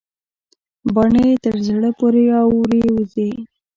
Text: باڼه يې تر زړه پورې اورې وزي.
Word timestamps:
باڼه 0.93 1.21
يې 1.29 1.35
تر 1.43 1.55
زړه 1.67 1.89
پورې 1.99 2.23
اورې 2.43 2.81
وزي. 2.95 3.29